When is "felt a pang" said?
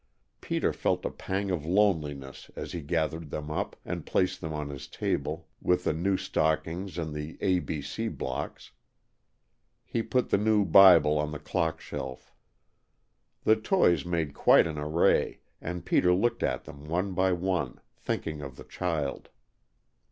0.73-1.51